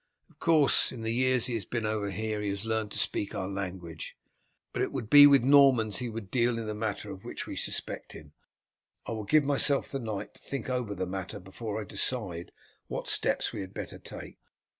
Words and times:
Of 0.31 0.39
course, 0.39 0.91
in 0.91 1.01
the 1.03 1.13
years 1.13 1.43
that 1.45 1.49
he 1.49 1.53
has 1.53 1.65
been 1.65 1.85
over 1.85 2.09
here 2.09 2.41
he 2.41 2.49
has 2.49 2.65
learnt 2.65 2.91
to 2.93 2.97
speak 2.97 3.35
our 3.35 3.47
language, 3.47 4.17
but 4.73 4.81
it 4.81 4.91
would 4.91 5.11
be 5.11 5.27
with 5.27 5.43
Normans 5.43 5.99
he 5.99 6.09
would 6.09 6.31
deal 6.31 6.57
in 6.57 6.65
the 6.65 6.73
matter 6.73 7.11
of 7.11 7.23
which 7.23 7.45
we 7.45 7.55
suspect 7.55 8.13
him. 8.13 8.33
I 9.05 9.11
will 9.11 9.25
give 9.25 9.43
myself 9.43 9.89
the 9.89 9.99
night 9.99 10.33
to 10.33 10.41
think 10.41 10.71
over 10.71 10.95
the 10.95 11.05
matter 11.05 11.39
before 11.39 11.79
I 11.79 11.83
decide 11.83 12.51
what 12.87 13.09
steps 13.09 13.53
we 13.53 13.61
had 13.61 13.75
better 13.75 13.99
take. 13.99 14.39